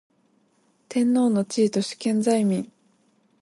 [0.89, 2.71] 天皇の地位と主権在民